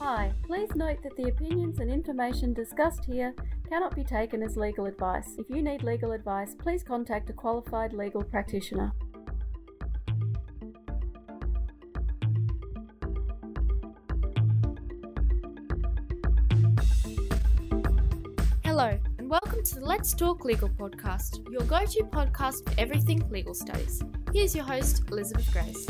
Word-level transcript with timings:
Hi, 0.00 0.32
please 0.46 0.74
note 0.74 1.02
that 1.02 1.16
the 1.16 1.28
opinions 1.28 1.78
and 1.78 1.90
information 1.90 2.52
discussed 2.52 3.04
here 3.04 3.34
cannot 3.68 3.94
be 3.94 4.02
taken 4.02 4.42
as 4.42 4.56
legal 4.56 4.86
advice. 4.86 5.36
If 5.38 5.48
you 5.48 5.62
need 5.62 5.82
legal 5.82 6.12
advice, 6.12 6.54
please 6.54 6.82
contact 6.82 7.30
a 7.30 7.32
qualified 7.32 7.92
legal 7.92 8.22
practitioner. 8.22 8.92
Hello, 18.64 18.98
and 19.18 19.28
welcome 19.30 19.62
to 19.62 19.74
the 19.76 19.84
Let's 19.84 20.14
Talk 20.14 20.44
Legal 20.44 20.68
podcast, 20.68 21.48
your 21.50 21.62
go 21.62 21.84
to 21.84 22.04
podcast 22.04 22.68
for 22.68 22.80
everything 22.80 23.28
legal 23.30 23.54
studies. 23.54 24.02
Here's 24.32 24.54
your 24.54 24.64
host, 24.64 25.04
Elizabeth 25.10 25.52
Grace. 25.52 25.86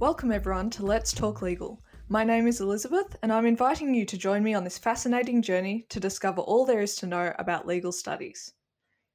Welcome, 0.00 0.32
everyone, 0.32 0.70
to 0.70 0.86
Let's 0.86 1.12
Talk 1.12 1.42
Legal. 1.42 1.82
My 2.08 2.24
name 2.24 2.46
is 2.46 2.58
Elizabeth, 2.58 3.16
and 3.22 3.30
I'm 3.30 3.44
inviting 3.44 3.92
you 3.92 4.06
to 4.06 4.16
join 4.16 4.42
me 4.42 4.54
on 4.54 4.64
this 4.64 4.78
fascinating 4.78 5.42
journey 5.42 5.84
to 5.90 6.00
discover 6.00 6.40
all 6.40 6.64
there 6.64 6.80
is 6.80 6.96
to 6.96 7.06
know 7.06 7.34
about 7.38 7.66
legal 7.66 7.92
studies. 7.92 8.54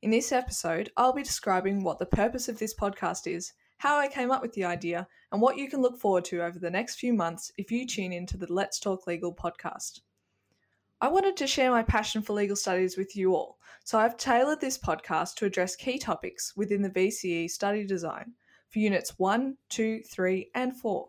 In 0.03 0.11
this 0.11 0.31
episode, 0.31 0.91
I'll 0.95 1.11
be 1.11 1.23
describing 1.23 1.83
what 1.83 1.97
the 1.97 2.05
purpose 2.05 2.47
of 2.47 2.59
this 2.59 2.75
podcast 2.75 3.25
is, 3.25 3.53
how 3.79 3.97
I 3.97 4.07
came 4.07 4.29
up 4.29 4.43
with 4.43 4.53
the 4.53 4.65
idea, 4.65 5.07
and 5.31 5.41
what 5.41 5.57
you 5.57 5.67
can 5.67 5.81
look 5.81 5.97
forward 5.97 6.23
to 6.25 6.43
over 6.43 6.59
the 6.59 6.69
next 6.69 6.99
few 6.99 7.15
months 7.15 7.51
if 7.57 7.71
you 7.71 7.87
tune 7.87 8.13
into 8.13 8.37
the 8.37 8.53
Let's 8.53 8.79
Talk 8.79 9.07
Legal 9.07 9.33
podcast. 9.33 10.01
I 11.01 11.07
wanted 11.07 11.35
to 11.37 11.47
share 11.47 11.71
my 11.71 11.81
passion 11.81 12.21
for 12.21 12.33
legal 12.33 12.55
studies 12.55 12.95
with 12.95 13.15
you 13.15 13.33
all, 13.33 13.57
so 13.83 13.97
I've 13.97 14.17
tailored 14.17 14.61
this 14.61 14.77
podcast 14.77 15.33
to 15.37 15.45
address 15.45 15.75
key 15.75 15.97
topics 15.97 16.55
within 16.55 16.83
the 16.83 16.91
VCE 16.91 17.49
study 17.49 17.87
design 17.87 18.33
for 18.75 18.79
units 18.79 19.17
1, 19.17 19.55
2, 19.69 20.01
3, 20.01 20.51
and 20.53 20.75
4. 20.75 21.07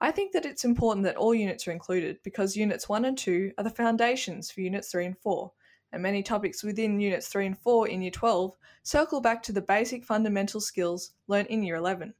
I 0.00 0.12
think 0.12 0.30
that 0.30 0.46
it's 0.46 0.64
important 0.64 1.02
that 1.02 1.16
all 1.16 1.34
units 1.34 1.66
are 1.66 1.72
included 1.72 2.18
because 2.22 2.54
units 2.54 2.88
1 2.88 3.06
and 3.06 3.18
2 3.18 3.50
are 3.58 3.64
the 3.64 3.70
foundations 3.70 4.52
for 4.52 4.60
units 4.60 4.92
3 4.92 5.06
and 5.06 5.18
4, 5.18 5.50
and 5.90 6.00
many 6.00 6.22
topics 6.22 6.62
within 6.62 7.00
units 7.00 7.26
3 7.26 7.46
and 7.46 7.58
4 7.58 7.88
in 7.88 8.02
year 8.02 8.12
12 8.12 8.52
circle 8.84 9.20
back 9.20 9.42
to 9.42 9.52
the 9.52 9.60
basic 9.60 10.04
fundamental 10.04 10.60
skills 10.60 11.10
learnt 11.26 11.48
in 11.48 11.64
year 11.64 11.74
11. 11.74 12.14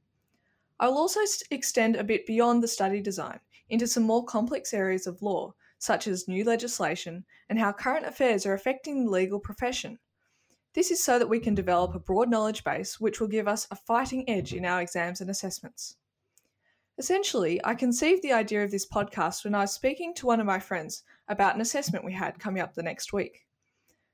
I 0.81 0.89
will 0.89 0.97
also 0.97 1.21
extend 1.49 1.95
a 1.95 2.03
bit 2.03 2.25
beyond 2.25 2.61
the 2.61 2.67
study 2.67 2.99
design 2.99 3.39
into 3.69 3.87
some 3.87 4.03
more 4.03 4.25
complex 4.25 4.73
areas 4.73 5.07
of 5.07 5.21
law, 5.21 5.53
such 5.79 6.07
as 6.07 6.27
new 6.27 6.43
legislation 6.43 7.23
and 7.47 7.57
how 7.57 7.71
current 7.71 8.05
affairs 8.05 8.45
are 8.45 8.53
affecting 8.53 9.05
the 9.05 9.11
legal 9.11 9.39
profession. 9.39 9.97
This 10.77 10.91
is 10.91 11.03
so 11.03 11.17
that 11.17 11.27
we 11.27 11.39
can 11.39 11.55
develop 11.55 11.95
a 11.95 11.99
broad 11.99 12.29
knowledge 12.29 12.63
base 12.63 12.99
which 12.99 13.19
will 13.19 13.27
give 13.27 13.47
us 13.47 13.65
a 13.71 13.75
fighting 13.75 14.29
edge 14.29 14.53
in 14.53 14.63
our 14.63 14.79
exams 14.79 15.21
and 15.21 15.27
assessments. 15.27 15.95
Essentially, 16.99 17.59
I 17.65 17.73
conceived 17.73 18.21
the 18.21 18.33
idea 18.33 18.63
of 18.63 18.69
this 18.69 18.85
podcast 18.85 19.43
when 19.43 19.55
I 19.55 19.61
was 19.61 19.73
speaking 19.73 20.13
to 20.13 20.27
one 20.27 20.39
of 20.39 20.45
my 20.45 20.59
friends 20.59 21.01
about 21.29 21.55
an 21.55 21.61
assessment 21.61 22.05
we 22.05 22.13
had 22.13 22.37
coming 22.37 22.61
up 22.61 22.75
the 22.75 22.83
next 22.83 23.11
week. 23.11 23.47